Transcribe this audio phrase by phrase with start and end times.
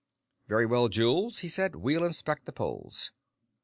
[0.47, 3.11] "Very well, Jules," he said, "we'll inspect the poles."